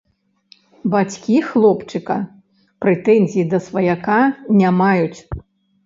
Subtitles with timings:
[0.95, 2.17] Бацькі хлопчыка
[2.87, 4.21] прэтэнзій да сваяка
[4.61, 5.19] не маюць.